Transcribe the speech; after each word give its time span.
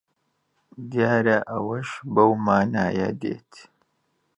دیارە 0.91 1.37
ئەوەش 1.49 1.89
بەو 2.13 2.31
مانایە 2.45 3.09
دێت 3.21 3.51